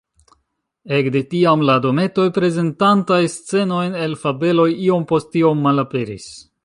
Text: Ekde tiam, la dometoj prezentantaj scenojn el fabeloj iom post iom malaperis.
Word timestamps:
Ekde 0.99 1.19
tiam, 1.33 1.65
la 1.69 1.75
dometoj 1.83 2.25
prezentantaj 2.37 3.21
scenojn 3.35 3.99
el 4.07 4.17
fabeloj 4.25 4.69
iom 4.89 5.07
post 5.13 5.39
iom 5.43 5.63
malaperis. 5.69 6.27